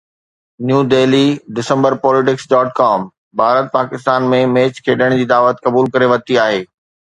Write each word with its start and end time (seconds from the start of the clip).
New 0.67 0.79
Delhi 0.93 1.25
December 1.59 1.91
Politics.com 2.05 3.05
Bharat 3.43 3.69
Pakistan 3.77 4.29
۾ 4.35 4.41
match 4.57 4.83
کيڏڻ 4.89 5.19
جي 5.23 5.31
دعوت 5.37 5.65
قبول 5.69 5.95
ڪري 5.97 6.13
ورتي 6.17 6.45
آهي 6.49 6.61